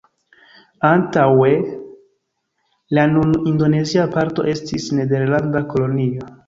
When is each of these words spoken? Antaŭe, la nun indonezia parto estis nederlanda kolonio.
Antaŭe, 0.87 1.49
la 2.99 3.07
nun 3.15 3.39
indonezia 3.55 4.09
parto 4.19 4.51
estis 4.57 4.93
nederlanda 5.01 5.67
kolonio. 5.75 6.31